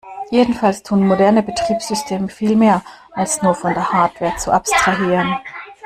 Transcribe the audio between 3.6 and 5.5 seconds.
der Hardware zu abstrahieren.